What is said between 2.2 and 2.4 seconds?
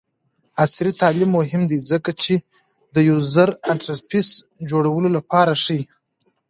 چې